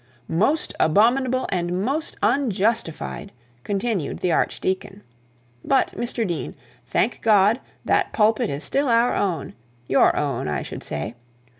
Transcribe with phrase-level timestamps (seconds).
[0.27, 5.03] 'Most abominable, and most unjustifiable,' continued the archdeacon.
[5.63, 6.55] 'But, Mr Dean,
[6.87, 9.53] thank God, that pulpit is still our own:
[9.87, 11.13] your own, I should say.